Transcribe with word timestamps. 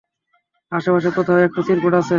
আশেপাশে 0.71 1.09
কোথাও 1.17 1.43
একটা 1.45 1.61
চিরকুট 1.67 1.93
আছে? 1.93 2.09